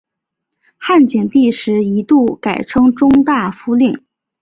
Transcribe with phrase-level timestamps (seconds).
[0.79, 4.03] 汉景帝时一度改称中大夫令。